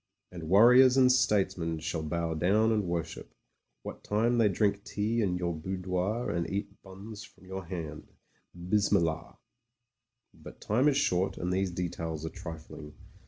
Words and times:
And 0.31 0.49
warriors 0.49 0.97
and 0.97 1.11
statesmen 1.11 1.77
shall 1.77 2.01
bow 2.01 2.33
down 2.33 2.71
and 2.71 2.85
worship, 2.87 3.35
what 3.83 4.03
time 4.03 4.39
they 4.39 4.49
drink 4.49 4.83
tea 4.83 5.21
in 5.21 5.37
your 5.37 5.53
boudoir 5.53 6.31
and 6.31 6.49
eat 6.49 6.81
buns 6.81 7.23
from 7.23 7.45
your 7.45 7.65
hand. 7.65 8.07
Bismillah!" 8.55 9.37
But 10.43 10.59
time 10.59 10.87
is 10.87 10.97
short, 10.97 11.37
and 11.37 11.53
these 11.53 11.69
details 11.69 12.25
are 12.25 12.29
trifling. 12.29 12.95